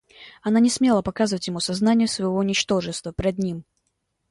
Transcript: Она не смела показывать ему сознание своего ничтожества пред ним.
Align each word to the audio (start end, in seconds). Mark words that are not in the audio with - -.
Она 0.41 0.59
не 0.59 0.71
смела 0.71 1.03
показывать 1.03 1.45
ему 1.45 1.59
сознание 1.59 2.07
своего 2.07 2.41
ничтожества 2.41 3.11
пред 3.11 3.37
ним. 3.37 3.65